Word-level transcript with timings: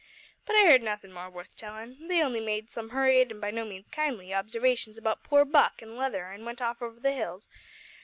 But 0.47 0.55
I 0.55 0.65
heard 0.65 0.81
nothin' 0.81 1.13
more 1.13 1.29
worth 1.29 1.55
tellin'. 1.55 2.07
They 2.07 2.23
only 2.23 2.39
made 2.39 2.71
some 2.71 2.89
hurried, 2.89 3.31
an' 3.31 3.39
by 3.39 3.51
no 3.51 3.63
means 3.63 3.87
kindly, 3.87 4.33
observations 4.33 4.97
about 4.97 5.21
poor 5.21 5.45
Buck 5.45 5.79
an' 5.79 5.95
Leather 5.95 6.25
an' 6.25 6.43
went 6.43 6.59
off 6.59 6.81
over 6.81 6.99
the 6.99 7.13
hills. 7.13 7.47